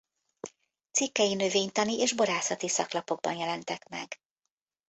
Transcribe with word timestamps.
Cikkei 0.91 1.33
növénytani 1.35 1.97
és 1.99 2.13
borászati 2.13 2.67
szaklapokban 2.67 3.35
jelentek 3.35 3.87
meg. 3.89 4.17